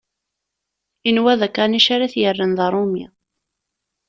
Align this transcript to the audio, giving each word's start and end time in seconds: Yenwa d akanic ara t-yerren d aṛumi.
Yenwa 1.05 1.33
d 1.39 1.41
akanic 1.47 1.87
ara 1.95 2.11
t-yerren 2.13 2.51
d 2.57 2.59
aṛumi. 2.65 3.05